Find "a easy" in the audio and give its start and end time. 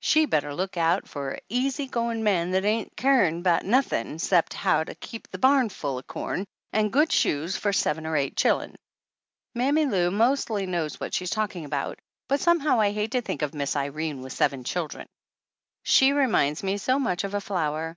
1.32-1.86